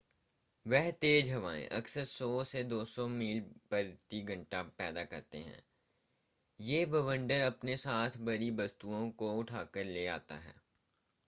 [0.65, 5.53] वे तेज हवायें अक्सर 100-200 मील / घंटा पैदा करते ह.
[6.59, 10.55] यह बवंडर अपने साथ भारी वस्तुओं को उठाकर ले जाता हैं।